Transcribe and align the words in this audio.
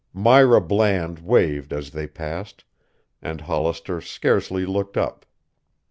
Myra 0.15 0.59
Bland 0.61 1.19
waved 1.19 1.71
as 1.71 1.91
they 1.91 2.07
passed, 2.07 2.63
and 3.21 3.41
Hollister 3.41 4.01
scarcely 4.01 4.65
looked 4.65 4.97
up. 4.97 5.27